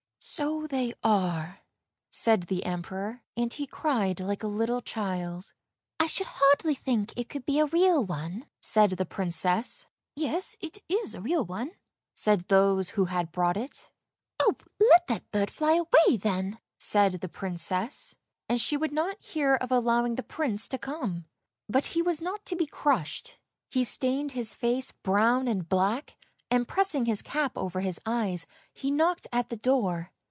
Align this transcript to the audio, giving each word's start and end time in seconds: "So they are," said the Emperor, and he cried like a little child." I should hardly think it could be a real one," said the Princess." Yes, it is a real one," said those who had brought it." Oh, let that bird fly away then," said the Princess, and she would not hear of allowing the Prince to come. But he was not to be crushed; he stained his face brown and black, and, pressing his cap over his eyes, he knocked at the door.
"So 0.41 0.67
they 0.67 0.93
are," 1.03 1.61
said 2.11 2.43
the 2.43 2.63
Emperor, 2.63 3.23
and 3.35 3.51
he 3.51 3.65
cried 3.65 4.19
like 4.19 4.43
a 4.43 4.47
little 4.47 4.79
child." 4.81 5.51
I 5.99 6.05
should 6.05 6.27
hardly 6.29 6.75
think 6.75 7.11
it 7.17 7.27
could 7.27 7.43
be 7.43 7.57
a 7.59 7.65
real 7.65 8.05
one," 8.05 8.45
said 8.61 8.91
the 8.91 9.05
Princess." 9.05 9.87
Yes, 10.15 10.57
it 10.61 10.77
is 10.87 11.15
a 11.15 11.21
real 11.21 11.43
one," 11.43 11.71
said 12.13 12.41
those 12.49 12.91
who 12.91 13.05
had 13.05 13.31
brought 13.31 13.57
it." 13.57 13.89
Oh, 14.39 14.55
let 14.79 15.07
that 15.07 15.29
bird 15.31 15.49
fly 15.49 15.73
away 15.77 16.17
then," 16.17 16.59
said 16.77 17.13
the 17.13 17.27
Princess, 17.27 18.15
and 18.47 18.61
she 18.61 18.77
would 18.77 18.93
not 18.93 19.17
hear 19.23 19.55
of 19.55 19.71
allowing 19.71 20.15
the 20.15 20.23
Prince 20.23 20.67
to 20.67 20.77
come. 20.77 21.25
But 21.67 21.87
he 21.87 22.03
was 22.03 22.21
not 22.21 22.45
to 22.45 22.55
be 22.55 22.67
crushed; 22.67 23.39
he 23.71 23.83
stained 23.83 24.33
his 24.33 24.53
face 24.53 24.91
brown 24.91 25.47
and 25.47 25.67
black, 25.67 26.15
and, 26.53 26.67
pressing 26.67 27.05
his 27.05 27.21
cap 27.21 27.53
over 27.55 27.79
his 27.79 27.99
eyes, 28.05 28.45
he 28.73 28.91
knocked 28.91 29.25
at 29.31 29.47
the 29.47 29.55
door. 29.55 30.11